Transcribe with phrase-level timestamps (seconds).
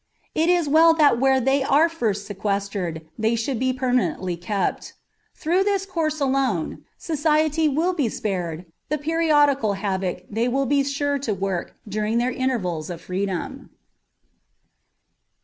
[0.33, 4.93] It is well that where they are first sequestrated there they should be permanently kept.
[5.35, 11.19] Through this course alone society will be spared the periodical havoc they will be sure
[11.19, 13.69] to work during their intervals of freedom.